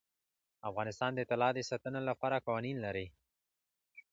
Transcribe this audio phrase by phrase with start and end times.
[0.69, 3.07] افغانستان د طلا د ساتنې لپاره قوانین لري.